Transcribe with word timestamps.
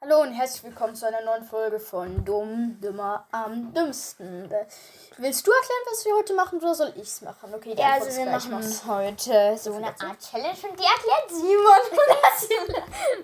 Hallo 0.00 0.22
und 0.22 0.32
herzlich 0.32 0.64
willkommen 0.64 0.96
zu 0.96 1.06
einer 1.06 1.20
neuen 1.20 1.44
Folge 1.44 1.78
von 1.78 2.24
Dumm, 2.24 2.80
Dümmer, 2.82 3.28
am 3.30 3.72
dümmsten. 3.72 4.50
Willst 5.18 5.46
du 5.46 5.52
erklären, 5.52 5.82
was 5.92 6.04
wir 6.04 6.16
heute 6.16 6.34
machen 6.34 6.58
oder 6.58 6.74
soll 6.74 6.92
ich 6.96 7.02
es 7.02 7.22
machen? 7.22 7.54
Okay, 7.54 7.76
die 7.76 7.80
Ja, 7.80 7.92
also 7.92 8.16
wir 8.18 8.26
machen 8.26 8.50
was. 8.58 8.84
heute 8.86 9.56
so 9.56 9.74
eine 9.74 9.86
dazu? 9.86 10.06
Art 10.06 10.18
Challenge 10.28 10.58
und 10.68 10.80
die 10.80 10.84
erklärt 10.84 11.30
Simon. 11.30 11.82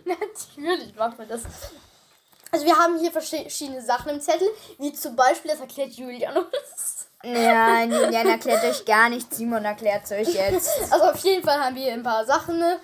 Natürlich 0.21 0.95
machen 0.95 1.19
wir 1.19 1.27
das. 1.27 1.43
Also 2.53 2.67
wir 2.67 2.77
haben 2.79 2.97
hier 3.01 3.11
verschiedene 3.11 3.83
Sachen 3.83 4.11
im 4.11 4.21
Zettel, 4.21 4.49
wie 4.79 4.93
zum 4.93 5.17
Beispiel, 5.17 5.51
das 5.51 5.59
erklärt 5.59 5.91
Julian 5.91 6.37
uns. 6.37 7.09
ja, 7.25 7.83
Julian 7.83 8.29
erklärt 8.29 8.63
euch 8.63 8.85
gar 8.85 9.09
nichts, 9.09 9.37
Simon 9.37 9.65
erklärt 9.65 10.05
es 10.05 10.13
euch 10.13 10.33
jetzt. 10.35 10.71
Also 10.93 11.07
auf 11.07 11.19
jeden 11.25 11.43
Fall 11.45 11.59
haben 11.59 11.75
wir 11.75 11.83
hier 11.83 11.93
ein 11.95 12.05
paar 12.05 12.25
Sachen, 12.25 12.57
ne, 12.61 12.79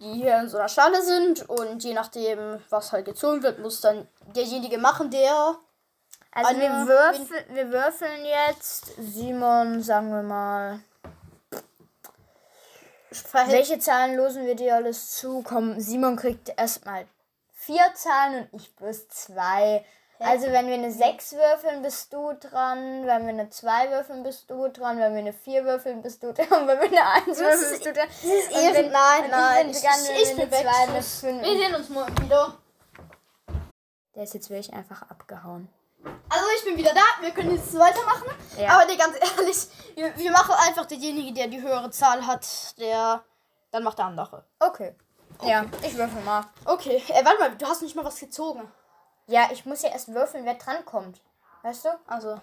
die 0.00 0.14
hier 0.14 0.38
in 0.38 0.48
so 0.48 0.58
einer 0.58 0.68
Schale 0.68 1.02
sind 1.02 1.48
und 1.48 1.84
je 1.84 1.92
nachdem, 1.92 2.60
was 2.70 2.92
halt 2.92 3.04
gezogen 3.04 3.42
wird, 3.42 3.58
muss 3.58 3.80
dann 3.80 4.08
derjenige 4.34 4.78
machen, 4.78 5.10
der 5.10 5.56
Also 6.32 6.58
wir, 6.58 6.70
würfeln, 6.86 7.44
wir 7.54 7.70
würfeln 7.70 8.24
jetzt, 8.24 8.92
Simon, 8.98 9.82
sagen 9.82 10.10
wir 10.10 10.22
mal. 10.22 10.80
verhält. 13.10 13.52
Welche 13.52 13.78
Zahlen 13.78 14.16
losen 14.16 14.46
wir 14.46 14.54
dir 14.54 14.76
alles 14.76 15.16
zu? 15.16 15.42
Komm, 15.42 15.78
Simon 15.80 16.16
kriegt 16.16 16.52
erstmal 16.56 17.06
vier 17.52 17.92
Zahlen 17.94 18.48
und 18.52 18.60
ich 18.60 18.74
bloß 18.76 19.08
zwei. 19.08 19.84
Also 20.22 20.46
wenn 20.52 20.66
wir 20.66 20.74
eine 20.74 20.92
6 20.92 21.32
würfeln, 21.32 21.82
bist 21.82 22.12
du 22.12 22.32
dran. 22.34 23.06
Wenn 23.06 23.22
wir 23.22 23.30
eine 23.30 23.48
2 23.50 23.90
würfeln, 23.90 24.22
bist 24.22 24.50
du 24.50 24.68
dran. 24.68 24.98
Wenn 24.98 25.12
wir 25.14 25.20
eine 25.20 25.32
4 25.32 25.64
würfeln, 25.64 26.02
bist 26.02 26.22
du 26.22 26.32
dran. 26.34 26.66
Wenn 26.68 26.78
wir 26.80 26.82
eine 26.88 27.06
1 27.26 27.38
würfeln, 27.38 27.70
bist 27.70 27.86
du 27.86 27.92
dran. 27.92 28.06
Das 28.08 28.24
ist 28.24 28.52
Und 28.52 28.74
wenn- 28.74 28.90
nein, 28.90 29.24
und 29.24 29.30
nein, 29.30 29.70
Ich, 29.70 29.80
dran, 29.80 29.92
ich- 30.14 30.22
ich 30.22 30.36
wir 30.36 30.46
bin 30.46 30.50
weg. 30.50 30.62
2, 30.62 30.82
eine 30.88 30.98
Tschüss. 30.98 31.20
5. 31.20 31.42
Wir 31.42 31.58
sehen 31.58 31.74
uns 31.74 31.88
morgen 31.88 32.18
wieder. 32.22 32.58
Der 34.14 34.24
ist 34.24 34.34
jetzt 34.34 34.50
wirklich 34.50 34.72
einfach 34.74 35.02
abgehauen. 35.10 35.68
Also 36.28 36.44
ich 36.58 36.64
bin 36.64 36.76
wieder 36.76 36.92
da, 36.94 37.02
wir 37.22 37.30
können 37.30 37.54
jetzt 37.54 37.78
weitermachen. 37.78 38.30
Ja. 38.58 38.70
Aber 38.70 38.86
nee, 38.86 38.96
ganz 38.96 39.14
ehrlich, 39.36 39.66
wir, 39.94 40.16
wir 40.16 40.32
machen 40.32 40.54
einfach 40.66 40.86
derjenige, 40.86 41.32
der 41.34 41.48
die 41.48 41.60
höhere 41.62 41.90
Zahl 41.90 42.26
hat, 42.26 42.46
der 42.78 43.22
dann 43.70 43.82
macht 43.84 43.98
der 43.98 44.06
andere. 44.06 44.44
Okay. 44.58 44.94
Ja, 45.42 45.64
ich 45.82 45.96
würfel 45.96 46.20
mal. 46.22 46.44
Okay, 46.64 47.02
äh, 47.08 47.24
warte 47.24 47.38
mal, 47.38 47.56
du 47.56 47.66
hast 47.66 47.82
nicht 47.82 47.94
mal 47.96 48.04
was 48.04 48.18
gezogen. 48.18 48.70
Ja, 49.30 49.48
ich 49.52 49.64
muss 49.64 49.82
ja 49.82 49.90
erst 49.90 50.12
würfeln, 50.12 50.44
wer 50.44 50.54
dran 50.54 50.84
kommt. 50.84 51.20
Weißt 51.62 51.84
du? 51.84 52.00
Also, 52.08 52.30
ja. 52.30 52.40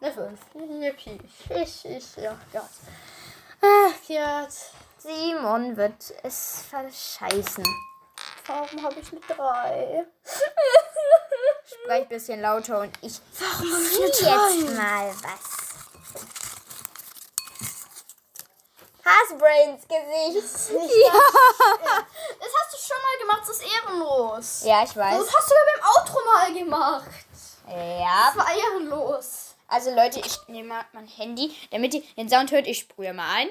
Eine 0.00 0.12
5. 0.12 0.40
Yippie. 0.54 1.20
Ich, 1.50 1.84
ich, 1.84 2.16
ja, 2.16 2.36
ja. 2.52 2.68
Ach, 3.62 4.08
jetzt. 4.08 4.72
Simon 4.98 5.76
wird 5.76 6.14
es 6.24 6.62
verscheißen. 6.68 7.62
Warum 8.48 8.82
habe 8.82 8.98
ich 8.98 9.12
eine 9.12 9.20
3? 9.20 10.06
Sprech 11.64 12.02
ein 12.02 12.08
bisschen 12.08 12.40
lauter 12.40 12.80
und 12.80 12.98
ich 13.00 13.20
Warum 13.38 13.72
habe 13.72 13.82
ich 13.82 14.12
zieh 14.14 14.24
jetzt 14.24 14.76
mal 14.76 15.14
was. 15.22 15.58
Hassbrains 19.04 19.86
Gesicht. 19.86 20.70
Ja. 20.72 21.12
Das 23.40 23.48
ist 23.48 23.62
ehrenlos. 23.62 24.62
Ja, 24.64 24.84
ich 24.84 24.96
weiß. 24.96 25.18
Das 25.18 25.34
hast 25.34 25.50
du 25.50 25.54
ja 25.54 25.60
beim 25.74 25.84
Outro 25.96 26.18
mal 26.24 26.52
gemacht. 26.52 27.10
Ja. 27.68 28.32
Das 28.34 28.36
war 28.36 28.52
ehrenlos. 28.54 29.54
Also 29.68 29.94
Leute, 29.94 30.20
ich 30.20 30.36
nehme 30.48 30.68
mal 30.68 30.84
mein 30.92 31.06
Handy, 31.06 31.54
damit 31.70 31.94
ihr 31.94 32.02
den 32.16 32.28
Sound 32.28 32.52
hört. 32.52 32.66
Ich 32.66 32.78
sprühe 32.78 33.12
mal 33.12 33.28
ein. 33.34 33.48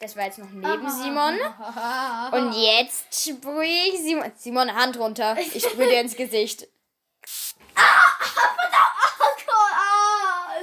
Das 0.00 0.16
war 0.16 0.24
jetzt 0.24 0.38
noch 0.38 0.50
neben 0.50 0.88
Simon. 0.90 1.38
Und 2.32 2.52
jetzt 2.52 3.28
sprühe 3.28 3.88
ich 3.88 4.00
Simon. 4.00 4.32
Simon, 4.36 4.74
Hand 4.74 4.96
runter. 4.98 5.36
Ich 5.38 5.64
sprühe 5.64 5.88
dir 5.88 6.00
ins 6.00 6.16
Gesicht. 6.16 6.68
Ah. 7.74 8.08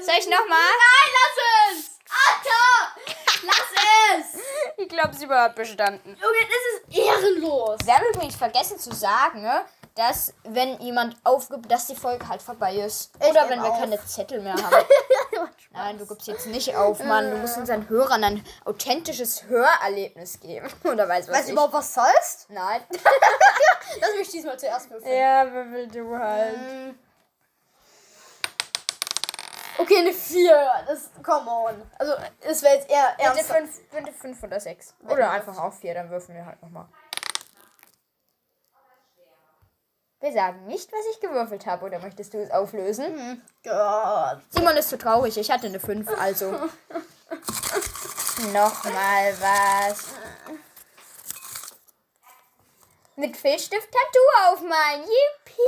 Soll 0.05 0.15
ich 0.19 0.27
nochmal? 0.29 0.59
Nein, 0.59 1.09
lass 1.17 1.37
es! 1.79 1.99
Alter! 2.27 3.47
Lass 3.47 3.71
es! 4.19 4.41
Ich 4.77 4.89
glaube, 4.89 5.15
Simon 5.15 5.37
hat 5.37 5.55
bestanden. 5.55 6.09
Junge, 6.09 6.39
das 6.41 6.64
ehrenlos. 7.23 7.79
Wir 7.85 7.95
haben 7.95 8.05
übrigens 8.13 8.35
vergessen 8.35 8.79
zu 8.79 8.93
sagen, 8.93 9.41
ne, 9.41 9.61
dass 9.95 10.33
wenn 10.43 10.79
jemand 10.81 11.15
aufgibt, 11.23 11.71
dass 11.71 11.87
die 11.87 11.95
Folge 11.95 12.27
halt 12.27 12.41
vorbei 12.41 12.75
ist. 12.75 13.11
Ich 13.21 13.29
Oder 13.29 13.49
wenn 13.49 13.61
wir 13.61 13.71
auf. 13.71 13.79
keine 13.79 14.03
Zettel 14.05 14.41
mehr 14.41 14.55
haben. 14.55 14.85
Nein, 15.71 15.97
du 15.97 16.05
gibst 16.05 16.27
jetzt 16.27 16.47
nicht 16.47 16.75
auf, 16.75 17.03
Mann. 17.03 17.31
Du 17.31 17.37
musst 17.37 17.57
unseren 17.57 17.87
Hörern 17.89 18.23
ein 18.23 18.45
authentisches 18.65 19.45
Hörerlebnis 19.45 20.39
geben. 20.39 20.67
Oder 20.83 21.07
weißt 21.07 21.27
du 21.27 21.31
was 21.31 21.39
Weißt 21.39 21.47
du 21.49 21.53
überhaupt, 21.53 21.73
was 21.73 21.97
heißt? 21.97 22.49
Nein. 22.49 22.81
Lass 24.01 24.15
mich 24.17 24.29
diesmal 24.29 24.57
zuerst 24.59 24.89
würfeln. 24.89 25.17
ja, 25.17 25.51
würfel 25.51 25.87
du 25.87 26.17
halt. 26.17 26.55
Ähm, 26.57 26.99
Okay, 29.77 29.97
eine 29.99 30.13
4. 30.13 30.71
Das, 30.87 31.09
come 31.21 31.51
on. 31.51 31.81
Also, 31.99 32.13
es 32.39 32.63
wäre 32.63 32.75
jetzt 32.75 32.89
eher 32.89 33.13
Bitte 33.17 33.29
ernst. 33.29 33.51
fünf, 33.51 33.89
bitte 33.89 34.13
fünf 34.13 34.41
oder 34.43 34.57
sechs. 34.59 34.95
Oder 35.05 35.29
einfach 35.31 35.57
auf 35.57 35.79
vier, 35.79 35.93
dann 35.93 36.09
würfeln 36.09 36.37
wir 36.37 36.45
halt 36.45 36.61
nochmal. 36.61 36.87
Wir 40.25 40.33
sagen 40.33 40.65
nicht, 40.65 40.91
was 40.91 41.05
ich 41.13 41.19
gewürfelt 41.19 41.67
habe. 41.67 41.85
Oder 41.85 41.99
möchtest 41.99 42.33
du 42.33 42.41
es 42.41 42.49
auflösen? 42.49 43.43
Gott. 43.63 44.41
Simon 44.49 44.75
ist 44.75 44.89
zu 44.89 44.97
traurig. 44.97 45.37
Ich 45.37 45.51
hatte 45.51 45.67
eine 45.67 45.79
5, 45.79 46.09
also. 46.19 46.49
Nochmal 48.51 49.35
was. 49.39 50.05
Mit 53.17 53.37
Filzstift 53.37 53.87
Tattoo 53.91 54.19
aufmalen. 54.49 55.03
Yippie. 55.03 55.61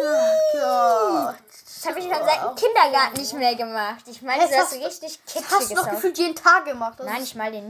Gott. 0.54 1.36
Das 1.78 1.90
habe 1.90 2.00
ich 2.00 2.06
schon 2.06 2.14
seit 2.26 2.44
dem 2.44 2.56
Kindergarten 2.56 3.18
nicht 3.20 3.34
mehr 3.34 3.56
gemacht. 3.56 4.04
Ich 4.08 4.22
meine, 4.22 4.48
das 4.48 4.58
hast 4.58 4.74
ist 4.74 4.86
richtig 4.86 5.20
Hast 5.52 5.70
du 5.72 5.76
doch 5.76 5.86
auf. 5.86 5.92
gefühlt 5.92 6.18
jeden 6.18 6.36
Tag 6.36 6.66
gemacht. 6.66 7.00
Das 7.00 7.06
Nein, 7.06 7.18
ist- 7.18 7.28
ich 7.30 7.36
mal 7.36 7.52
den 7.52 7.68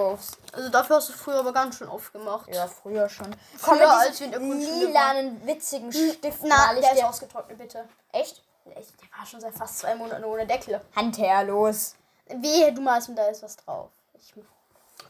aufs. 0.00 0.32
Also 0.52 0.68
dafür 0.70 0.96
hast 0.96 1.08
du 1.10 1.12
früher 1.12 1.40
aber 1.40 1.52
ganz 1.52 1.76
schön 1.76 1.88
oft 1.88 2.12
gemacht. 2.12 2.48
Ja, 2.52 2.66
früher 2.66 3.08
schon. 3.08 3.34
Früher, 3.58 3.76
mit 3.76 3.86
als 3.88 4.20
wir 4.20 4.32
in 4.32 4.60
lilanen, 4.60 5.46
witzigen 5.46 5.92
Stift 5.92 6.40
Na, 6.42 6.72
ich 6.74 6.80
der 6.80 6.92
ist 6.94 7.04
ausgetrocknet, 7.04 7.58
bitte. 7.58 7.88
Echt? 8.12 8.42
Der 8.64 8.76
ist- 8.78 8.92
war 9.18 9.26
schon 9.26 9.40
seit 9.40 9.54
fast 9.54 9.78
zwei 9.80 9.94
Monaten 9.94 10.24
ohne 10.24 10.46
Deckel. 10.46 10.80
Hand 10.96 11.18
her, 11.18 11.44
los. 11.44 11.94
Wehe, 12.26 12.72
du 12.72 12.80
malst 12.80 13.08
mir 13.08 13.16
da 13.16 13.26
jetzt 13.26 13.42
was 13.42 13.56
drauf. 13.56 13.90
Ich 14.14 14.32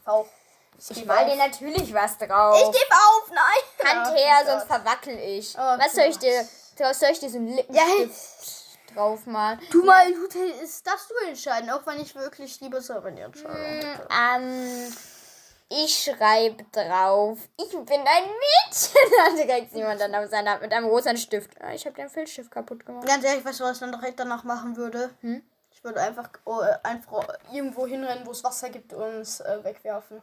auch. 0.05 0.25
Ich 0.79 0.89
geb 0.89 1.05
mal 1.05 1.23
auf. 1.23 1.29
dir 1.29 1.35
natürlich 1.37 1.93
was 1.93 2.17
drauf. 2.17 2.55
Ich 2.57 2.65
gebe 2.65 2.93
auf, 2.95 3.29
nein. 3.29 3.87
Hand 4.05 4.17
her, 4.17 4.33
sonst 4.45 4.65
verwackel 4.67 5.17
ich. 5.19 5.55
Oh 5.55 5.61
was 5.77 5.93
soll 5.93 6.05
ich 6.05 6.17
dir, 6.17 6.45
soll 6.77 7.09
ich 7.11 7.21
Ja, 7.21 7.29
Lippenstift 7.97 8.79
drauf 8.95 9.25
malen? 9.25 9.59
du 9.71 9.83
mal, 9.83 10.11
du, 10.13 10.25
ist 10.63 10.85
darfst 10.85 11.09
du 11.09 11.27
entscheiden, 11.27 11.69
auch 11.69 11.85
wenn 11.85 11.99
ich 11.99 12.13
wirklich 12.15 12.59
lieber 12.61 12.81
selber 12.81 13.11
die 13.11 13.21
Entscheidung 13.21 13.55
hätte. 13.55 14.07
Ähm, 14.11 14.93
ich 15.69 16.03
schreibe 16.03 16.63
drauf, 16.71 17.39
ich 17.57 17.69
bin 17.71 18.01
ein 18.01 18.25
Mädchen. 18.25 19.11
Dann 19.25 19.35
direkt 19.35 19.73
jemand 19.73 19.99
dann 19.99 20.13
auf 20.13 20.29
seiner 20.29 20.59
mit 20.59 20.71
einem 20.71 20.85
rosa 20.87 21.15
Stift. 21.17 21.49
Ah, 21.61 21.73
Ich 21.73 21.85
habe 21.85 21.95
den 21.95 22.09
Filzstift 22.09 22.51
kaputt 22.51 22.85
gemacht. 22.85 23.07
Ganz 23.07 23.23
ehrlich, 23.23 23.43
weißt 23.43 23.59
du, 23.59 23.63
was 23.63 23.73
ich 23.73 23.79
dann 23.79 23.91
direkt 23.91 24.19
danach 24.19 24.43
machen 24.43 24.75
würde? 24.75 25.09
Hm? 25.21 25.41
Ich 25.71 25.83
würde 25.83 25.99
einfach, 26.01 26.29
oh, 26.45 26.61
äh, 26.61 26.77
einfach 26.83 27.27
irgendwo 27.51 27.87
hinrennen, 27.87 28.25
wo 28.27 28.31
es 28.31 28.43
Wasser 28.43 28.69
gibt 28.69 28.93
und 28.93 29.03
es 29.21 29.39
äh, 29.39 29.63
wegwerfen. 29.63 30.21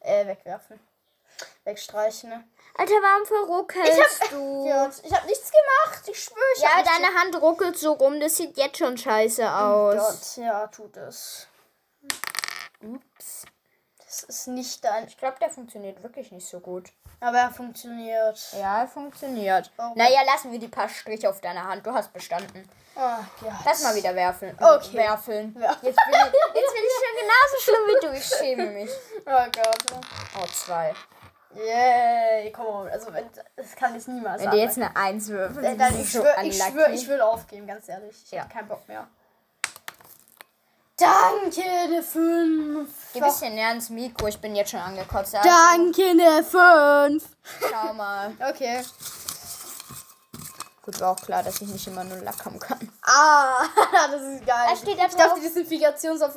Äh, 0.00 0.26
wegwerfen. 0.26 0.80
Wegstreichen, 1.64 2.30
ne? 2.30 2.44
Alter, 2.76 2.94
warum 2.94 3.26
verruckelst 3.26 3.92
Ich 3.98 4.20
hab- 4.22 4.30
du? 4.30 4.66
Ja, 4.68 4.88
ich 5.02 5.12
habe 5.12 5.26
nichts 5.26 5.50
gemacht. 5.50 6.02
Ich 6.08 6.22
schwöre, 6.22 6.38
ich 6.56 6.62
Ja, 6.62 6.82
deine 6.82 7.14
Hand 7.18 7.40
ruckelt 7.42 7.78
so 7.78 7.92
rum, 7.92 8.18
das 8.20 8.36
sieht 8.36 8.56
jetzt 8.56 8.78
schon 8.78 8.96
scheiße 8.96 9.42
Oh 9.42 9.46
aus. 9.46 9.96
Gott, 9.96 10.44
ja, 10.44 10.66
tut 10.68 10.96
es. 10.96 11.46
Ups. 12.82 13.44
Das 14.04 14.22
ist 14.24 14.46
nicht 14.48 14.84
dein. 14.84 15.06
Ich 15.06 15.16
glaube, 15.16 15.36
der 15.40 15.50
funktioniert 15.50 16.02
wirklich 16.02 16.32
nicht 16.32 16.46
so 16.46 16.60
gut. 16.60 16.90
Aber 17.20 17.38
er 17.38 17.50
funktioniert. 17.50 18.38
Ja, 18.58 18.80
er 18.82 18.88
funktioniert. 18.88 19.70
Warum? 19.76 19.96
Naja, 19.96 20.22
lassen 20.26 20.50
wir 20.52 20.58
die 20.58 20.68
paar 20.68 20.88
Striche 20.88 21.28
auf 21.30 21.40
deiner 21.40 21.64
Hand. 21.64 21.86
Du 21.86 21.92
hast 21.92 22.12
bestanden. 22.12 22.68
Ja. 22.96 23.24
Lass 23.64 23.82
mal 23.82 23.94
wieder 23.94 24.14
werfeln. 24.14 24.54
Okay. 24.60 24.94
Werfeln. 24.98 25.56
Ja. 25.58 25.70
Jetzt, 25.80 25.96
bin 26.04 26.14
ich, 26.14 26.24
jetzt 26.54 26.74
bin 26.74 26.84
ich 26.84 26.92
schon 27.00 27.20
genauso 27.20 27.60
schlimm 27.60 27.86
wie 27.86 28.06
du. 28.06 28.12
Ich 28.18 28.24
schäme 28.26 28.66
mich. 28.70 28.90
Oh 29.24 29.46
Gott. 29.54 30.02
Oh, 30.42 30.46
zwei. 30.52 30.92
Yay, 31.54 32.50
komm 32.52 32.66
on. 32.66 32.88
Also, 32.88 33.12
wenn, 33.12 33.24
das 33.56 33.74
kann 33.76 33.94
ich 33.96 34.06
niemals 34.08 34.42
Wenn 34.42 34.50
du 34.50 34.56
jetzt 34.56 34.78
eine 34.78 34.94
Eins 34.96 35.28
würfelst, 35.28 35.68
Äh, 35.70 35.76
dann, 35.76 36.00
ich 36.00 36.10
so 36.12 36.20
schwöre, 36.20 36.34
ich, 36.44 36.54
unlucky. 36.60 36.72
schwör, 36.72 36.88
ich 36.90 37.08
will 37.08 37.20
aufgeben, 37.20 37.66
ganz 37.66 37.88
ehrlich. 37.88 38.16
Ich 38.24 38.30
Ja. 38.32 38.42
hab 38.42 38.50
keinen 38.52 38.68
Bock 38.68 38.86
mehr. 38.88 39.06
Danke, 40.98 41.62
eine 41.62 42.02
5. 42.02 42.88
Geh 43.12 43.20
ein 43.20 43.24
bisschen 43.26 43.54
näher 43.54 43.72
ins 43.72 43.90
Mikro. 43.90 44.28
Ich 44.28 44.38
bin 44.40 44.54
jetzt 44.54 44.70
schon 44.70 44.80
angekotzt. 44.80 45.34
Also, 45.34 45.48
Danke, 45.48 46.02
eine 46.10 46.44
5. 46.44 47.24
Schau 47.70 47.92
mal. 47.94 48.32
Okay. 48.50 48.80
Gut, 50.82 51.00
war 51.00 51.12
auch 51.12 51.20
klar, 51.20 51.42
dass 51.44 51.60
ich 51.60 51.68
nicht 51.68 51.86
immer 51.86 52.02
nur 52.02 52.18
Lack 52.18 52.44
haben 52.44 52.58
kann. 52.58 52.92
Ah, 53.02 53.64
das 54.10 54.20
ist 54.20 54.46
geil. 54.46 54.66
Was 54.68 54.80
steht 54.80 54.98
da 54.98 55.06
ich 55.06 55.32
die 55.34 55.40
Desinfikations 55.40 56.22
auf 56.22 56.36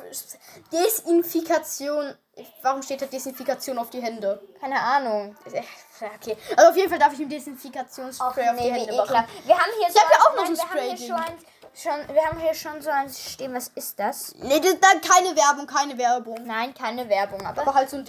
Desinfikation 0.72 2.14
Warum 2.60 2.82
steht 2.82 3.00
da 3.00 3.06
Desinfikation 3.06 3.78
auf 3.78 3.88
die 3.88 4.02
Hände? 4.02 4.42
Keine 4.60 4.78
Ahnung. 4.78 5.34
Okay. 5.46 6.36
Also 6.54 6.70
auf 6.70 6.76
jeden 6.76 6.90
Fall 6.90 6.98
darf 6.98 7.14
ich 7.14 7.20
ihm 7.20 7.30
Desinfikationsspray 7.30 8.48
auf 8.48 8.56
die 8.56 8.64
wie 8.64 8.70
Hände 8.70 8.82
ekelhaft. 8.82 9.10
machen. 9.10 9.26
Wir 9.46 9.54
haben 9.58 9.70
hier 9.78 9.88
Ich 9.88 10.02
hab 10.02 10.10
ja 10.10 10.18
auch 10.18 10.36
noch 10.36 10.44
nein, 10.44 10.56
so 10.56 10.62
wir 10.62 10.68
haben 10.68 10.96
hier 10.96 11.08
schon, 11.08 12.04
schon, 12.04 12.14
wir 12.14 12.24
haben 12.26 12.38
hier 12.38 12.54
schon 12.54 12.82
so 12.82 12.90
eins 12.90 13.18
stehen. 13.18 13.54
Was 13.54 13.68
ist 13.68 13.98
das? 13.98 14.34
Nee, 14.36 14.60
das, 14.60 14.76
da 14.80 14.88
keine 15.00 15.34
Werbung, 15.34 15.66
keine 15.66 15.96
Werbung. 15.96 16.44
Nein, 16.44 16.74
keine 16.74 17.08
Werbung, 17.08 17.40
aber, 17.46 17.62
Aber 17.62 17.74
halt 17.74 17.88
so 17.88 17.96
ein 17.96 18.04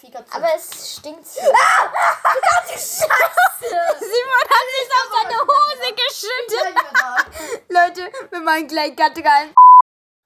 Desinfikation. 0.00 0.42
aber 0.42 0.54
es 0.56 0.94
stinkt 0.96 1.26
so. 1.26 1.40
Simon 1.40 1.54
hat 4.48 4.66
sich 4.76 4.88
auf 4.96 5.08
seine 5.22 5.38
Hose 5.40 5.88
geschüttet. 6.08 6.74
Leute, 7.68 8.12
wir 8.30 8.40
machen 8.40 8.66
gleich 8.68 8.94
rein. 8.98 9.54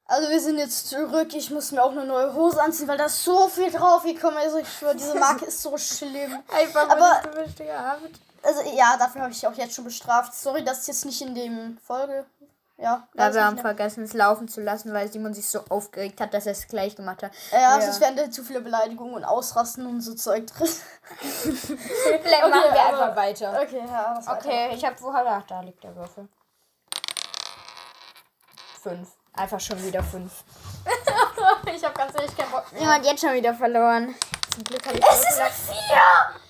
Also 0.07 0.29
wir 0.29 0.41
sind 0.41 0.59
jetzt 0.59 0.89
zurück. 0.89 1.33
Ich 1.35 1.51
muss 1.51 1.73
mir 1.73 1.83
auch 1.83 1.91
eine 1.93 2.05
neue 2.05 2.35
Hose 2.35 2.63
anziehen, 2.63 2.87
weil 2.89 2.99
da 2.99 3.07
ist 3.07 3.25
so 3.25 3.49
viel 3.49 3.71
drauf 3.71 4.03
gekommen. 4.03 4.37
Also 4.37 4.59
ich 4.59 4.69
schwöre, 4.69 4.95
diese 4.95 5.15
Marke 5.15 5.47
ist 5.47 5.63
so 5.63 5.77
schlimm. 5.79 6.43
Einfach 6.53 6.89
Aber- 6.91 7.23
gehabt. 7.57 8.21
Also 8.43 8.61
ja, 8.77 8.97
dafür 8.99 9.23
habe 9.23 9.33
ich 9.33 9.47
auch 9.47 9.55
jetzt 9.55 9.75
schon 9.75 9.85
bestraft. 9.87 10.35
Sorry, 10.35 10.63
dass 10.63 10.87
jetzt 10.87 11.07
nicht 11.07 11.23
in 11.23 11.35
dem 11.35 11.79
Folge. 11.87 12.27
Ja, 12.85 13.09
Ja, 13.15 13.33
wir 13.35 13.45
haben 13.45 13.57
vergessen, 13.59 14.05
es 14.05 14.13
laufen 14.13 14.47
zu 14.47 14.61
lassen, 14.61 14.93
weil 14.93 15.11
Simon 15.11 15.33
sich 15.33 15.49
so 15.49 15.61
aufgeregt 15.71 16.21
hat, 16.21 16.35
dass 16.35 16.45
er 16.47 16.53
es 16.53 16.69
gleich 16.69 16.95
gemacht 16.97 17.23
hat. 17.23 17.33
Ja, 17.51 17.71
also 17.75 17.87
Ja. 17.87 17.93
es 17.95 18.01
werden 18.01 18.17
da 18.17 18.31
zu 18.31 18.45
viele 18.45 18.61
Beleidigungen 18.61 19.15
und 19.15 19.25
Ausrasten 19.25 19.87
und 19.87 20.01
so 20.03 20.15
Zeug 20.15 20.47
drin. 20.49 20.69
Vielleicht 21.09 22.45
Okay, 22.45 22.51
machen 22.51 22.53
wir 22.73 22.81
aber- 22.83 22.89
einfach 23.05 23.17
weiter. 23.17 23.61
Okay, 23.63 23.83
ja, 23.89 24.15
was 24.17 24.27
weiter? 24.27 24.39
Okay, 24.47 24.71
ich 24.75 24.85
habe 24.85 24.97
woher? 25.01 25.25
Ach, 25.27 25.43
da 25.47 25.61
liegt 25.63 25.83
der 25.83 25.97
Würfel. 25.97 26.29
Fünf. 28.83 29.09
Einfach 29.33 29.61
schon 29.61 29.83
wieder 29.83 30.03
fünf. 30.03 30.45
Ich 31.75 31.83
habe 31.85 31.95
ganz 31.95 32.15
ehrlich 32.15 32.37
keinen 32.37 32.51
Bock 32.51 32.71
mehr. 32.73 32.87
Hat 32.87 33.05
jetzt 33.05 33.21
schon 33.21 33.33
wieder 33.33 33.53
verloren. 33.55 34.15
Zum 34.55 34.65
Glück 34.65 34.87
habe 34.87 34.99
ich 34.99 35.05
es 35.05 35.21
ist 35.21 35.41
vier! 35.73 36.44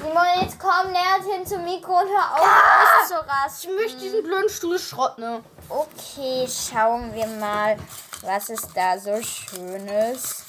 Simon, 0.00 0.40
jetzt 0.40 0.58
komm 0.58 0.92
näher 0.92 1.22
hin 1.30 1.46
zum 1.46 1.62
Mikro 1.64 1.98
und 1.98 2.08
hör 2.08 2.34
auf, 2.34 3.06
zu 3.06 3.14
Ich 3.14 3.28
rasten. 3.28 3.74
möchte 3.74 3.98
diesen 3.98 4.22
blöden 4.22 4.48
Stuhl 4.48 4.78
schrotten. 4.78 5.24
Ne? 5.24 5.44
Okay, 5.68 6.48
schauen 6.48 7.12
wir 7.14 7.26
mal, 7.26 7.76
was 8.22 8.48
es 8.48 8.62
da 8.74 8.98
so 8.98 9.20
Schönes 9.22 10.44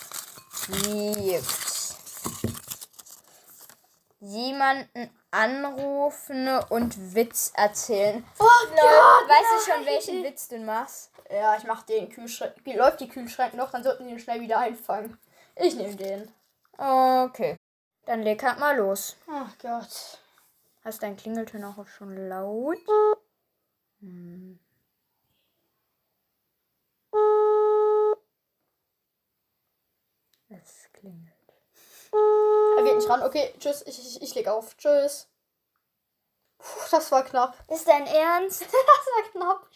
gibt. 0.68 1.46
Jemanden 4.22 5.10
anrufen 5.32 6.48
und 6.70 7.16
Witz 7.16 7.52
erzählen. 7.56 8.26
Oh 8.40 8.44
Lol, 8.70 9.30
weißt 9.30 9.68
du 9.68 9.72
schon, 9.72 9.86
welchen 9.86 10.24
Witz 10.24 10.48
du 10.48 10.60
machst? 10.60 11.12
Ja, 11.30 11.58
ich 11.58 11.64
mach 11.66 11.84
den 11.84 12.10
Kühlschrank. 12.10 12.54
Läuft 12.66 13.00
die 13.02 13.10
Kühlschrank 13.10 13.54
noch? 13.56 13.72
Dann 13.72 13.84
sollten 13.84 14.06
wir 14.06 14.12
ihn 14.14 14.20
schnell 14.20 14.40
wieder 14.42 14.60
einfangen. 14.60 15.18
Ich 15.56 15.76
nehme 15.76 15.96
den. 15.96 16.34
Okay. 16.78 17.58
Dann 18.06 18.24
leg 18.24 18.42
halt 18.44 18.60
mal 18.60 18.78
los. 18.78 19.16
Ach 19.28 19.58
Gott. 19.60 20.20
Hast 20.84 21.04
dein 21.04 21.16
Klingelton 21.16 21.64
auch 21.64 21.86
schon 21.88 22.28
laut? 22.28 22.80
Hm. 24.00 24.60
Es 30.50 30.90
klingelt. 30.94 31.32
Er 32.78 32.84
geht 32.84 32.96
nicht 32.96 33.10
ran. 33.10 33.24
Okay, 33.24 33.54
tschüss. 33.60 33.84
Ich, 33.86 34.00
ich, 34.00 34.22
ich 34.22 34.36
leg 34.36 34.48
auf. 34.48 34.76
Tschüss. 34.78 35.28
Puh, 36.58 36.80
das 36.90 37.12
war 37.12 37.24
knapp. 37.24 37.56
Ist 37.70 37.88
dein 37.88 38.08
Ernst? 38.08 38.62
Das 38.72 38.72
war 38.72 39.32
knapp. 39.32 39.68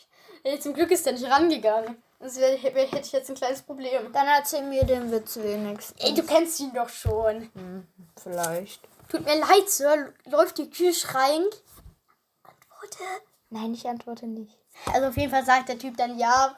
Ey, 0.44 0.60
zum 0.60 0.74
Glück 0.74 0.92
ist 0.92 1.06
der 1.06 1.13
nicht 1.13 1.30
rangegangen. 1.30 2.01
Sonst 2.25 2.39
wär, 2.39 2.57
hätte 2.57 3.00
ich 3.00 3.12
jetzt 3.12 3.30
ein 3.30 3.36
kleines 3.36 3.62
Problem. 3.62 4.12
Dann 4.12 4.25
erzähl 4.25 4.63
mir 4.63 4.83
den 4.83 5.12
Witz 5.12 5.38
wenigstens. 5.38 5.95
Ey, 6.04 6.12
du 6.16 6.24
kennst 6.24 6.60
ihn 6.60 6.74
doch 6.74 6.89
schon. 6.89 7.51
Hm, 7.54 7.88
vielleicht. 8.19 8.81
Tut 9.10 9.24
mir 9.24 9.39
leid, 9.39 9.69
Sir. 9.69 10.12
Läuft 10.25 10.57
der 10.57 10.66
Kühlschrank? 10.66 11.54
Antworte. 12.42 13.04
Nein, 13.51 13.75
ich 13.75 13.88
antworte 13.88 14.25
nicht. 14.25 14.57
Also 14.92 15.10
auf 15.10 15.18
jeden 15.18 15.30
Fall 15.30 15.45
sagt 15.45 15.69
der 15.69 15.77
Typ 15.77 15.98
dann 15.98 16.18
ja. 16.18 16.57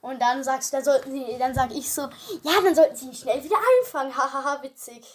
Und 0.00 0.20
dann 0.20 0.42
sagst 0.42 0.72
du, 0.72 0.78
dann 0.78 0.84
sollten 0.84 1.12
sie, 1.12 1.38
dann 1.38 1.54
sag 1.54 1.70
ich 1.70 1.92
so, 1.92 2.02
ja, 2.42 2.60
dann 2.64 2.74
sollten 2.74 2.96
sie 2.96 3.06
ihn 3.06 3.14
schnell 3.14 3.44
wieder 3.44 3.56
einfangen. 3.80 4.16
Hahaha, 4.16 4.60
witzig. 4.64 5.06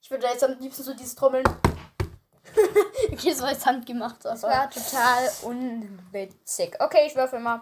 Ich 0.00 0.10
würde 0.10 0.28
jetzt 0.28 0.44
am 0.44 0.58
liebsten 0.58 0.82
so 0.82 0.94
dieses 0.94 1.14
Trommeln. 1.14 1.44
okay, 3.12 3.30
das 3.30 3.42
war 3.42 3.52
jetzt 3.52 3.66
handgemacht. 3.66 4.24
Das 4.24 4.42
war 4.44 4.70
total 4.70 5.30
unwitzig. 5.42 6.80
Okay, 6.80 7.06
ich 7.06 7.14
würfel 7.14 7.38
mal. 7.38 7.60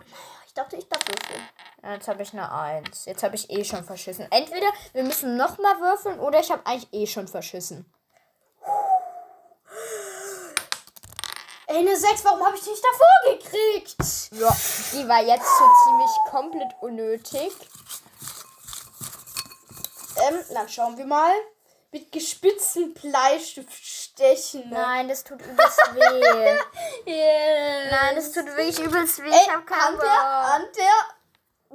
Ich 0.54 0.62
dachte, 0.62 0.76
ich 0.76 0.88
darf 0.88 1.00
würfeln. 1.08 1.48
Ja, 1.82 1.94
Jetzt 1.94 2.06
habe 2.06 2.22
ich 2.22 2.32
eine 2.32 2.52
Eins. 2.52 3.06
Jetzt 3.06 3.24
habe 3.24 3.34
ich 3.34 3.50
eh 3.50 3.64
schon 3.64 3.82
verschissen. 3.82 4.28
Entweder 4.30 4.68
wir 4.92 5.02
müssen 5.02 5.36
nochmal 5.36 5.80
würfeln 5.80 6.20
oder 6.20 6.38
ich 6.38 6.48
habe 6.52 6.64
eigentlich 6.64 6.92
eh 6.92 7.08
schon 7.08 7.26
verschissen. 7.26 7.92
Ey, 11.66 11.78
eine 11.78 11.96
6, 11.96 12.24
warum 12.24 12.46
habe 12.46 12.56
ich 12.56 12.62
die 12.62 12.70
nicht 12.70 12.84
davor 12.84 13.36
gekriegt? 13.36 13.96
Ja, 14.30 14.56
die 14.92 15.08
war 15.08 15.24
jetzt 15.24 15.48
so 15.58 15.64
ziemlich 15.88 16.10
komplett 16.30 16.72
unnötig. 16.82 17.52
Ähm, 20.28 20.38
dann 20.54 20.68
schauen 20.68 20.96
wir 20.96 21.06
mal. 21.06 21.32
Mit 21.90 22.12
gespitzten 22.12 22.94
Bleistift 22.94 23.72
stechen. 24.14 24.70
Nein, 24.70 25.08
das 25.08 25.24
tut 25.24 25.40
übelst 25.42 25.78
weh. 25.94 26.58
Yeah. 27.06 27.90
Nein, 27.90 28.16
das 28.16 28.32
tut 28.32 28.46
wirklich 28.46 28.78
übelst 28.80 29.22
weh. 29.22 29.30
Ey, 29.30 29.40
Ich 29.44 29.50
habe 29.50 29.64
keinen 29.64 29.94
an 29.94 30.00
der, 30.00 30.20
an 30.54 30.66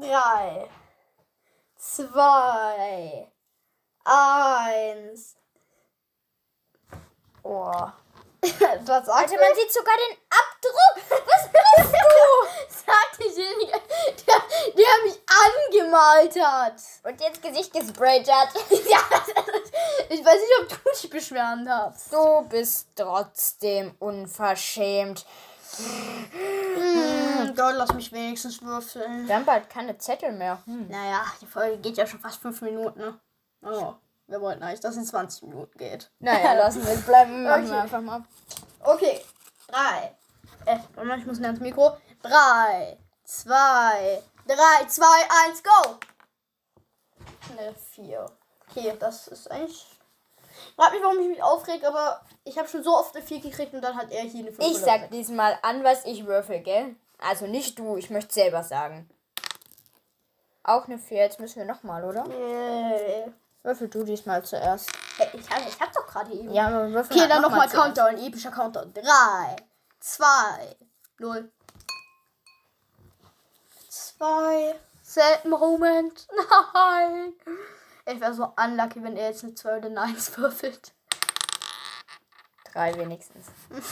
der 0.02 0.10
3, 0.10 0.70
2, 1.78 3.28
1. 4.06 5.36
Oh. 7.44 7.62
Was 8.42 8.58
sagt 8.88 9.10
Alter, 9.10 9.36
man 9.36 9.54
sieht 9.56 9.74
sogar 9.74 9.96
den 9.98 10.18
Abdruck. 10.30 10.96
Was 11.28 11.50
bist 11.52 11.94
du? 11.94 12.70
Sagt 12.86 13.20
derjenige, 13.20 13.82
der, 14.26 14.42
der 14.78 15.04
mich 15.04 15.19
angemalt 15.46 16.36
hat. 16.44 16.76
Und 17.04 17.22
jetzt 17.22 17.42
Gesicht 17.42 17.74
gesprayt 17.74 18.30
hat. 18.32 18.50
Ja, 18.90 19.00
ich 20.10 20.26
weiß 20.26 20.36
nicht, 20.36 20.54
ob 20.62 20.70
du 20.70 20.76
dich 20.92 21.10
beschweren 21.10 21.66
darfst. 21.66 22.12
Du 22.12 22.42
bist 22.50 22.88
trotzdem 22.96 23.94
unverschämt. 24.00 25.26
Hm, 25.78 27.54
Gott, 27.56 27.76
lass 27.76 27.94
mich 27.94 28.12
wenigstens 28.12 28.62
würfeln. 28.62 29.28
Wir 29.28 29.36
haben 29.36 29.46
bald 29.46 29.70
keine 29.70 29.98
Zettel 29.98 30.32
mehr. 30.32 30.60
Hm. 30.66 30.88
Naja, 30.90 31.24
die 31.42 31.46
Folge 31.46 31.78
geht 31.78 31.98
ja 31.98 32.08
schon 32.08 32.20
fast 32.20 32.42
5 32.42 32.62
Minuten, 32.62 33.00
ne? 33.00 33.20
Oh, 33.64 33.94
wir 34.28 34.42
wollten 34.42 34.64
eigentlich, 34.64 34.80
dass 34.80 34.92
es 34.92 34.98
in 35.02 35.06
20 35.06 35.44
Minuten 35.44 35.78
geht. 35.78 36.10
Naja, 36.20 36.54
lassen 36.58 36.84
wir 36.86 36.94
es 36.94 37.02
bleiben. 37.02 37.44
Machen 37.44 37.64
Okay. 37.64 37.72
wir 37.72 37.82
einfach 37.82 38.02
mal. 38.02 38.24
Okay, 38.84 39.22
3. 39.68 40.16
Äh, 40.66 40.80
warte 40.96 41.08
mal, 41.08 41.20
ich 41.20 41.26
muss 41.26 41.40
näher 41.40 41.50
ans 41.50 41.62
Mikro. 41.62 41.98
3, 42.24 42.98
2, 43.26 44.24
3, 44.50 44.88
2, 44.88 45.06
1, 45.48 45.64
go! 45.64 45.96
Eine 47.58 47.74
4. 47.94 48.26
Okay, 48.70 48.94
das 49.00 49.28
ist 49.28 49.50
eigentlich. 49.52 49.86
Frag 50.76 50.92
mich, 50.92 51.02
warum 51.04 51.20
ich 51.20 51.28
mich 51.30 51.44
aufreg, 51.44 51.84
aber 51.84 52.22
ich 52.44 52.58
habe 52.58 52.68
schon 52.68 52.84
so 52.84 52.96
oft 52.98 53.16
eine 53.16 53.24
4 53.24 53.42
gekriegt 53.42 53.74
und 53.74 53.82
dann 53.82 53.96
hat 53.96 54.12
er 54.12 54.24
hier 54.24 54.42
eine 54.42 54.52
5. 54.52 54.68
Ich 54.68 54.78
sag 54.80 55.12
diesmal 55.12 55.58
an, 55.62 55.84
was 55.84 56.04
ich 56.06 56.26
würfel, 56.26 56.60
gell? 56.62 56.96
Also 57.20 57.46
nicht 57.48 57.78
du, 57.78 57.98
ich 57.98 58.10
möchte 58.10 58.34
selber 58.34 58.64
sagen. 58.64 59.10
Auch 60.64 60.86
eine 60.86 60.98
4, 60.98 61.18
jetzt 61.18 61.40
müssen 61.40 61.58
wir 61.60 61.66
nochmal, 61.66 62.04
oder? 62.04 62.26
Äh, 62.30 63.30
Würfel 63.64 63.88
du 63.90 64.04
diesmal 64.04 64.44
zuerst. 64.44 64.90
hey, 65.18 65.28
ich, 65.34 65.50
hab- 65.50 65.68
ich 65.68 65.80
hab 65.80 65.92
doch 65.94 66.08
gerade 66.08 66.32
eben. 66.34 66.52
Ja, 66.54 66.68
aber 66.68 66.88
wir 66.88 66.94
würfeln 66.94 67.20
Okay, 67.20 67.30
dann 67.30 67.42
noch 67.42 67.50
mal 67.50 67.68
nochmal 67.68 67.70
zuerst. 67.70 67.96
Countdown, 67.96 68.26
epischer 68.26 68.52
Countdown. 68.52 68.94
3, 68.94 69.56
2, 70.00 70.26
0. 71.20 71.52
2. 74.20 74.76
Selten 75.02 75.50
Moment. 75.50 76.28
Nein. 76.74 77.34
Ich 78.06 78.20
wäre 78.20 78.34
so 78.34 78.54
unlucky, 78.58 79.02
wenn 79.04 79.16
er 79.18 79.30
jetzt 79.30 79.44
eine 79.44 79.56
2 79.56 79.78
oder 79.78 79.88
eine 79.88 80.02
1 80.02 80.38
würfelt. 80.38 80.92
Drei 82.74 82.94
wenigstens. 82.98 83.48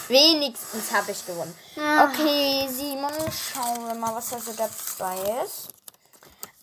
wenigstens 0.07 0.91
habe 0.93 1.11
ich 1.11 1.25
gewonnen. 1.25 1.57
Okay, 1.75 2.67
Simon, 2.69 3.11
schauen 3.31 3.87
wir 3.87 3.95
mal, 3.95 4.13
was 4.13 4.29
da 4.29 4.37
so 4.39 4.51
dabei 4.53 5.43
ist. 5.43 5.69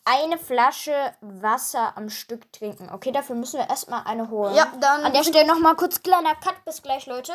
Eine 0.04 0.38
Flasche 0.38 1.14
Wasser 1.22 1.96
am 1.96 2.10
Stück 2.10 2.52
trinken. 2.52 2.88
Okay, 2.92 3.10
dafür 3.10 3.34
müssen 3.34 3.58
wir 3.58 3.68
erstmal 3.68 4.04
eine 4.04 4.28
holen. 4.30 4.54
Ja, 4.54 4.70
dann- 4.78 5.02
An 5.04 5.12
der 5.12 5.24
Stelle 5.24 5.46
nochmal 5.46 5.74
kurz 5.74 6.02
kleiner 6.02 6.34
Cut. 6.36 6.62
Bis 6.64 6.82
gleich, 6.82 7.06
Leute. 7.06 7.32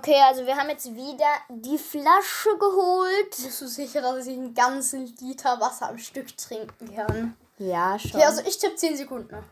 Okay, 0.00 0.16
also 0.22 0.46
wir 0.46 0.56
haben 0.56 0.70
jetzt 0.70 0.94
wieder 0.94 1.26
die 1.50 1.76
Flasche 1.76 2.56
geholt. 2.56 3.36
Bist 3.36 3.60
du 3.60 3.68
sicher, 3.68 4.00
dass 4.00 4.26
ich 4.26 4.38
einen 4.38 4.54
ganzen 4.54 5.14
Liter 5.20 5.60
Wasser 5.60 5.90
am 5.90 5.98
Stück 5.98 6.34
trinken 6.38 6.94
kann? 6.94 7.36
Ja, 7.58 7.98
schon. 7.98 8.12
Okay, 8.12 8.24
also 8.24 8.40
ich 8.46 8.56
tippe 8.56 8.76
10 8.76 8.96
Sekunden. 8.96 9.44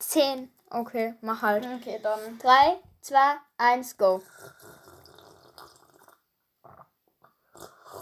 Zehn. 0.00 0.50
Okay, 0.68 1.14
mach 1.20 1.42
halt. 1.42 1.64
Okay, 1.76 2.00
dann. 2.02 2.18
3, 2.40 2.80
2, 3.02 3.16
1, 3.58 3.96
go. 3.98 4.20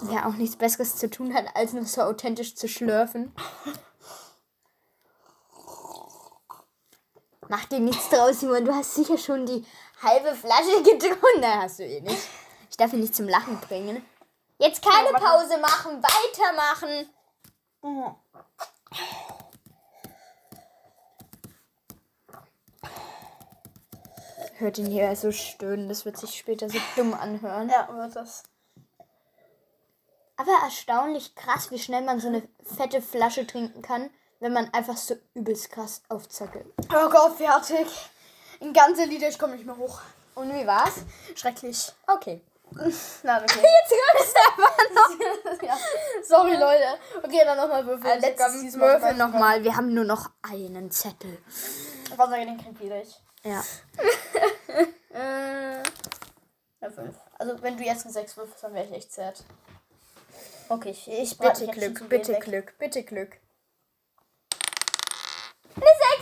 wer 0.01 0.27
auch 0.27 0.35
nichts 0.35 0.57
Besseres 0.57 0.97
zu 0.97 1.11
tun 1.11 1.35
hat, 1.35 1.45
als 1.55 1.75
noch 1.75 1.87
so 1.87 2.01
authentisch 2.01 2.55
zu 2.57 2.69
schlürfen. 2.69 3.35
Mach 7.49 7.65
dir 7.67 7.81
nichts 7.81 8.09
draus, 8.09 8.41
Simon. 8.41 8.65
Du 8.65 8.75
hast 8.75 8.95
sicher 8.95 9.19
schon 9.19 9.47
die 9.47 9.65
halbe 10.03 10.35
Flasche 10.35 10.83
getrunken. 10.85 11.41
Nein, 11.41 11.63
hast 11.63 11.79
du 11.79 11.85
eh 11.85 12.01
nicht. 12.01 12.29
Ich 12.71 12.77
darf 12.77 12.93
ihn 12.93 13.01
nicht 13.01 13.15
zum 13.15 13.29
Lachen 13.29 13.59
bringen. 13.61 14.05
Jetzt 14.59 14.83
keine 14.83 15.13
Pause 15.13 15.59
machen, 15.59 16.03
weitermachen. 16.03 17.11
Hört 24.59 24.79
ihn 24.79 24.87
hier 24.87 25.15
so 25.15 25.31
stöhnen, 25.33 25.89
das 25.89 26.07
wird 26.07 26.17
sich 26.17 26.35
später 26.39 26.71
so 26.71 26.79
dumm 26.97 27.13
anhören. 27.13 27.69
Ja, 27.69 27.89
wird 27.95 28.17
das. 28.17 28.45
Aber 30.39 30.53
erstaunlich 30.65 31.35
krass, 31.35 31.71
wie 31.71 31.79
schnell 31.79 32.03
man 32.03 32.21
so 32.21 32.29
eine 32.29 32.43
fette 32.63 33.03
Flasche 33.03 33.47
trinken 33.47 33.83
kann, 33.83 34.11
wenn 34.41 34.53
man 34.53 34.73
einfach 34.73 34.97
so 34.97 35.17
übelst 35.35 35.71
krass 35.71 36.03
aufzackelt. 36.09 36.67
Oh 36.91 37.09
Gott, 37.11 37.37
fertig. 37.37 37.87
In 38.61 38.73
ganze 38.73 39.05
Lieder, 39.05 39.29
ich 39.29 39.39
komme 39.39 39.55
nicht 39.55 39.67
mehr 39.67 39.77
hoch. 39.77 40.01
Und 40.35 40.53
wie 40.53 40.67
war's? 40.67 40.97
Schrecklich. 41.35 41.93
Okay. 42.07 42.43
Na, 43.23 43.43
okay. 43.43 43.61
Jetzt 43.63 44.29
ist 44.29 44.37
aber 44.53 44.71
noch. 44.95 45.63
ja. 45.63 45.79
Sorry, 46.23 46.57
Leute. 46.57 46.99
Okay, 47.23 47.43
dann 47.45 47.57
nochmal 47.57 47.87
würfeln. 47.87 48.13
Äh, 48.13 48.19
letztes 48.19 48.75
Würfel 48.75 49.15
nochmal. 49.15 49.63
Wir 49.63 49.77
haben 49.77 49.95
nur 49.95 50.05
noch 50.05 50.31
einen 50.43 50.91
Zettel. 50.91 51.39
Was 52.17 52.29
sage 52.29 52.45
den 52.45 52.59
kriegt 52.59 52.81
wieder 52.81 53.01
ich. 53.01 53.21
Ja. 53.45 53.63
äh, 55.15 55.83
ja. 55.83 55.83
Also, 57.39 57.63
wenn 57.63 57.77
du 57.77 57.85
jetzt 57.85 58.05
eine 58.05 58.13
6 58.13 58.37
würfelst, 58.37 58.65
dann 58.65 58.75
wäre 58.75 58.87
ich 58.87 58.93
echt 58.93 59.13
zert. 59.13 59.45
Okay, 60.69 60.91
ich, 60.91 61.09
ich 61.09 61.39
Bitte 61.39 61.67
Glück, 61.69 62.09
bitte 62.09 62.39
Glück, 62.41 62.77
bitte 62.79 63.05
Glück. 63.05 63.39
Eine 65.77 65.85
6! 65.85 66.16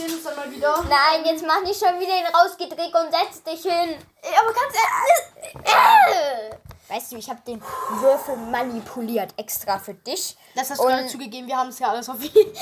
Sehen 0.00 0.14
uns 0.14 0.24
dann 0.24 0.36
mal 0.36 0.50
wieder. 0.50 0.84
Nein, 0.88 1.24
jetzt 1.24 1.44
mach 1.46 1.62
nicht 1.62 1.78
schon 1.78 1.98
wieder 2.00 2.12
den 2.12 2.34
rausgedreht 2.34 2.94
und 2.94 3.12
setz 3.12 3.42
dich 3.42 3.62
hin. 3.62 3.96
Aber 4.38 4.52
ganz 4.52 4.74
ehrlich. 4.74 5.66
Äh. 5.66 6.56
Weißt 6.92 7.12
du, 7.12 7.16
ich 7.16 7.30
habe 7.30 7.40
den 7.46 7.62
Würfel 8.00 8.36
manipuliert 8.36 9.32
extra 9.36 9.78
für 9.78 9.94
dich. 9.94 10.36
Das 10.56 10.70
hast 10.70 10.80
du 10.80 10.86
gerade 10.86 11.06
zugegeben, 11.06 11.46
wir 11.46 11.56
haben 11.56 11.68
es 11.68 11.78
ja 11.78 11.88
alles 11.88 12.08
auf 12.08 12.20
jeden 12.20 12.52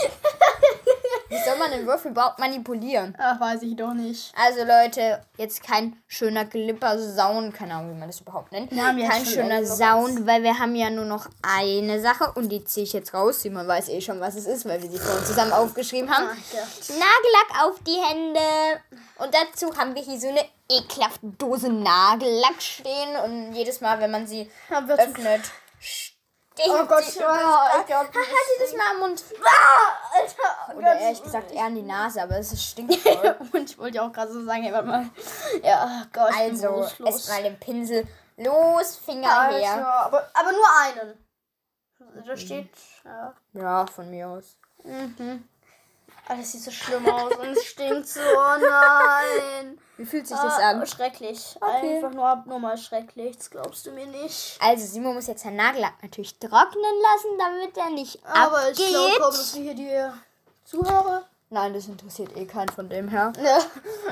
Wie 1.29 1.39
soll 1.45 1.59
man 1.59 1.71
den 1.71 1.87
Würfel 1.87 2.13
überhaupt 2.13 2.39
manipulieren? 2.39 3.15
Ach, 3.19 3.39
weiß 3.39 3.63
ich 3.63 3.77
doch 3.77 3.93
nicht. 3.93 4.33
Also 4.35 4.65
Leute, 4.65 5.21
jetzt 5.37 5.63
kein 5.63 6.01
schöner 6.07 6.47
Glipper-Sound, 6.47 7.55
keine 7.55 7.75
Ahnung, 7.75 7.95
wie 7.95 7.99
man 7.99 8.09
das 8.09 8.21
überhaupt 8.21 8.51
nennt. 8.53 8.71
Wir 8.71 8.87
haben 8.87 8.99
kein 9.07 9.27
schöner. 9.27 9.65
Sound, 9.67 10.27
weil 10.27 10.43
wir 10.43 10.59
haben 10.59 10.75
ja 10.75 10.89
nur 10.89 11.05
noch 11.05 11.29
eine 11.43 12.01
Sache 12.01 12.33
und 12.35 12.49
die 12.49 12.65
ziehe 12.65 12.85
ich 12.85 12.95
jetzt 12.95 13.13
raus. 13.13 13.43
Simon 13.43 13.69
weiß 13.69 13.91
eh 13.91 14.01
schon, 14.01 14.21
was 14.21 14.37
es 14.37 14.47
ist, 14.47 14.67
weil 14.67 14.83
wir 14.83 14.91
sie 14.91 14.99
vorhin 14.99 15.25
zusammen 15.25 15.53
aufgeschrieben 15.53 16.11
haben. 16.11 16.29
Ach. 16.31 16.89
Nagellack 16.89 17.65
auf 17.65 17.79
die 17.87 18.01
Hände. 18.01 18.81
Und 19.19 19.35
dazu 19.35 19.77
haben 19.77 19.95
wir 19.95 20.03
hier 20.03 20.19
so 20.19 20.29
eine 20.29 20.45
ekelhafte 20.71 21.27
Dose 21.39 21.69
Nagellack 21.71 22.61
stehen 22.61 23.17
und 23.25 23.53
jedes 23.53 23.83
Mal, 23.83 24.01
wenn 24.01 24.11
man 24.11 24.27
sie 24.27 24.51
öffnet, 24.71 25.43
stinkt 26.63 26.71
Oh 26.81 26.87
Gott, 26.87 26.99
übelst 27.01 27.09
ich 27.11 27.17
glaub, 27.19 27.31
Haha, 27.35 27.85
dieses 28.59 28.77
Mal 28.77 28.91
am 28.93 28.99
Mund. 29.01 29.25
Ah, 29.45 30.19
Alter. 30.19 30.57
Oh 30.69 30.79
Oder 30.79 30.93
Gott. 30.93 31.03
ehrlich 31.03 31.23
gesagt 31.23 31.53
eher 31.53 31.65
an 31.65 31.75
die 31.75 31.83
Nase, 31.83 32.23
aber 32.23 32.39
es 32.39 32.63
stinkt 32.63 32.95
voll. 33.03 33.37
Und 33.53 33.71
ich 33.71 33.79
wollte 33.79 33.97
ja 33.97 34.07
auch 34.07 34.13
gerade 34.13 34.33
so 34.33 34.45
sagen, 34.45 34.65
ey, 34.65 34.73
warte 34.73 34.87
mal. 34.89 35.07
Ja, 35.63 36.03
oh 36.03 36.07
Gott. 36.13 36.33
Also, 36.37 36.87
erstmal 37.05 37.43
den 37.43 37.59
Pinsel. 37.59 38.07
Los, 38.37 38.97
Finger 38.97 39.37
Alter, 39.37 39.59
her. 39.59 39.87
aber, 39.87 40.31
aber 40.35 40.53
nur 40.53 40.67
einen. 40.83 41.27
Da 42.27 42.37
steht. 42.37 42.71
Ja. 43.05 43.35
Ja, 43.53 43.87
von 43.87 44.11
mir 44.11 44.29
aus. 44.29 44.57
Mhm. 44.85 45.49
Alter, 46.29 46.41
das 46.43 46.53
sieht 46.53 46.63
so 46.63 46.71
schlimm 46.71 47.09
aus 47.09 47.35
und 47.37 47.49
es 47.57 47.65
stinkt 47.65 48.07
so. 48.07 48.21
Oh 48.21 48.57
nein. 48.61 49.79
Wie 49.99 50.07
fühlt 50.07 50.27
sich 50.27 50.37
das 50.37 50.55
Ah, 50.59 50.71
an? 50.71 50.87
Schrecklich. 50.87 51.57
Okay. 51.61 51.97
Einfach 51.97 52.13
nur 52.13 52.25
abnormal 52.27 52.79
schrecklich. 52.79 53.37
Das 53.37 53.51
glaubst 53.51 53.85
du 53.85 53.91
mir 53.91 54.07
nicht. 54.07 54.57
Also, 54.61 54.87
Simon 54.87 55.15
muss 55.15 55.27
jetzt 55.27 55.43
seinen 55.43 55.57
Nagellack 55.57 55.95
natürlich 56.03 56.39
trocknen 56.39 56.55
lassen, 57.03 57.39
damit 57.39 57.77
er 57.77 57.91
nicht 57.91 58.25
Aber 58.25 58.59
abgeht. 58.59 58.79
ich 58.79 58.89
glaube 58.89 59.19
kaum, 59.19 59.31
dass 59.33 59.55
wir 59.57 59.63
hier 59.63 59.75
die 59.75 60.01
Zuhörer. 60.65 61.25
Nein, 61.51 61.73
das 61.75 61.87
interessiert 61.89 62.37
eh 62.37 62.45
keinen 62.45 62.69
von 62.69 62.89
dem 62.91 63.09
her. 63.09 63.33
Ja. 63.43 63.59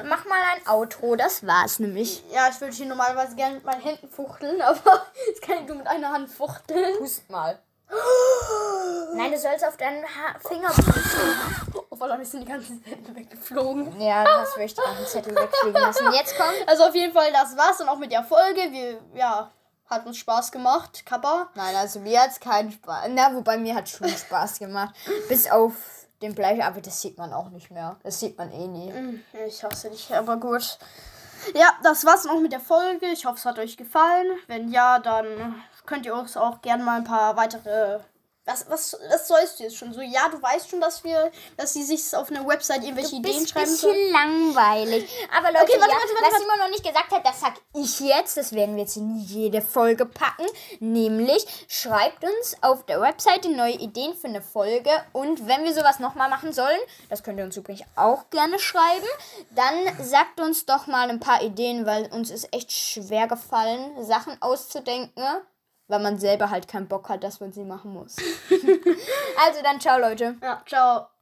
Mach 0.07 0.25
mal 0.25 0.41
ein 0.55 0.69
Outro, 0.75 1.17
das 1.17 1.47
war's 1.47 1.79
nämlich. 1.79 2.23
ja, 2.33 2.49
ich 2.49 2.61
würde 2.61 2.75
hier 2.75 2.87
normalerweise 2.87 3.37
gerne 3.37 3.57
mit 3.57 3.65
meinen 3.65 3.83
Händen 3.83 4.09
fuchteln, 4.09 4.61
aber 4.63 5.07
jetzt 5.29 5.43
kann 5.43 5.59
ich 5.63 5.69
nur 5.69 5.77
mit 5.77 5.87
einer 5.87 6.11
Hand 6.13 6.31
fuchteln. 6.31 6.99
Pust 6.99 7.29
mal. 7.31 7.59
Nein, 9.15 9.31
du 9.31 9.39
sollst 9.39 9.65
auf 9.65 9.77
deinen 9.77 10.03
ha 10.03 10.39
Finger 10.49 10.69
pusten. 10.71 11.66
Oh, 11.91 11.97
mir 11.97 12.25
sind 12.25 12.41
die 12.41 12.47
ganzen 12.47 12.83
Hände 12.85 13.15
weggeflogen. 13.15 14.01
Ja, 14.01 14.25
das 14.25 14.57
würde 14.57 14.65
ich 14.65 14.79
auf 14.79 14.97
den 14.97 15.07
Zettel 15.07 15.35
wegfliegen 15.35 15.81
lassen. 15.81 16.13
Jetzt 16.13 16.37
kommt. 16.37 16.69
Also 16.69 16.85
auf 16.85 16.95
jeden 16.95 17.13
Fall, 17.13 17.33
das 17.33 17.57
war's 17.57 17.79
dann 17.79 17.89
auch 17.89 17.99
mit 17.99 18.13
der 18.13 18.25
Folge. 18.25 18.61
Wir, 18.71 19.01
ja, 19.15 19.51
hat 19.89 20.07
uns 20.07 20.19
Spaß 20.19 20.53
gemacht. 20.53 21.07
Kappa. 21.07 21.49
Nein, 21.55 21.75
also 21.77 22.01
mir 22.01 22.21
hat's 22.21 22.41
keinen 22.41 22.73
Spaß. 22.73 23.09
Na, 23.11 23.35
wobei 23.35 23.57
mir 23.57 23.75
hat 23.75 23.89
schon 23.89 24.09
Spaß 24.09 24.59
gemacht. 24.59 24.95
Bis 25.29 25.51
auf 25.51 25.75
den 26.23 26.35
Bleich, 26.35 26.65
aber 26.65 26.81
das 26.81 27.01
sieht 27.01 27.19
man 27.19 27.33
auch 27.33 27.51
nicht 27.51 27.71
mehr. 27.71 27.97
Das 28.03 28.21
sieht 28.21 28.37
man 28.39 28.51
eh 28.51 28.67
nie. 28.67 29.23
Ich 29.47 29.63
hasse 29.63 29.91
dich, 29.91 30.15
aber 30.15 30.39
gut. 30.39 30.79
Ja, 31.55 31.73
das 31.83 32.05
war's 32.05 32.23
dann 32.23 32.37
auch 32.37 32.41
mit 32.41 32.53
der 32.53 32.61
Folge. 32.61 33.07
Ich 33.07 33.27
hoffe, 33.27 33.37
es 33.37 33.45
hat 33.45 33.59
euch 33.59 33.77
gefallen. 33.77 34.27
Wenn 34.47 34.71
ja, 34.71 34.99
dann 34.99 35.63
könnt 35.85 36.07
ihr 36.07 36.15
uns 36.15 36.37
auch 36.37 36.61
gerne 36.63 36.83
mal 36.83 36.99
ein 36.99 37.05
paar 37.05 37.37
weitere. 37.37 38.01
Was, 38.47 38.65
was, 38.71 38.97
was 39.11 39.27
sollst 39.27 39.59
du 39.59 39.65
jetzt 39.65 39.77
schon 39.77 39.93
so? 39.93 40.01
Ja, 40.01 40.29
du 40.29 40.41
weißt 40.41 40.71
schon, 40.71 40.81
dass 40.81 41.03
wir, 41.03 41.33
dass 41.57 41.73
sie 41.73 41.83
sich 41.83 42.15
auf 42.17 42.31
einer 42.31 42.47
Website 42.47 42.83
irgendwelche 42.85 43.17
Ideen 43.17 43.41
Bist 43.41 43.51
schreiben 43.51 43.67
bisschen 43.71 43.91
sollen. 43.91 44.13
langweilig. 44.13 45.11
Aber 45.37 45.49
Leute, 45.51 45.65
Okay, 45.65 45.81
warte, 45.81 45.93
ja, 45.93 45.99
warte, 45.99 46.15
warte, 46.15 46.35
was 46.35 46.41
Simon 46.43 46.59
noch 46.59 46.69
nicht 46.71 46.85
gesagt 46.85 47.11
hat, 47.11 47.27
das 47.27 47.41
sag 47.41 47.55
ich 47.75 47.99
jetzt. 48.01 48.37
Das 48.37 48.53
werden 48.53 48.77
wir 48.77 48.85
jetzt 48.85 48.97
in 48.97 49.19
jede 49.19 49.61
Folge 49.61 50.07
packen. 50.07 50.47
Nämlich, 50.79 51.45
schreibt 51.69 52.23
uns 52.23 52.57
auf 52.63 52.87
der 52.87 53.01
Webseite 53.01 53.49
neue 53.49 53.75
Ideen 53.75 54.15
für 54.15 54.29
eine 54.29 54.43
Folge. 54.43 54.91
Und 55.13 55.49
wenn 55.49 55.65
wir 55.65 55.75
sowas 55.75 55.99
nochmal 55.99 56.29
machen 56.31 56.53
sollen, 56.53 56.79
das 57.09 57.25
könnt 57.25 57.39
ihr 57.39 57.45
uns 57.45 57.57
übrigens 57.57 57.83
auch 57.97 58.31
gerne 58.31 58.61
schreiben, 58.61 59.07
dann 59.51 60.05
sagt 60.05 60.39
uns 60.41 60.67
doch 60.67 60.87
mal 60.87 61.11
ein 61.11 61.19
paar 61.19 61.43
Ideen, 61.43 61.85
weil 61.85 62.07
uns 62.13 62.31
ist 62.31 62.53
echt 62.55 62.71
schwer 62.71 63.27
gefallen, 63.27 64.05
Sachen 64.05 64.41
auszudenken. 64.41 65.25
Weil 65.89 66.01
man 66.01 66.19
selber 66.19 66.51
halt 66.51 66.67
keinen 66.69 66.89
Bock 66.89 67.09
hat, 67.09 67.23
dass 67.23 67.41
man 67.41 67.53
sie 67.53 67.65
machen 67.65 67.93
muss. 67.93 68.17
also 68.51 69.63
dann, 69.63 69.81
ciao 69.81 69.99
Leute. 69.99 70.35
Ja, 70.43 70.63
ciao. 70.67 71.07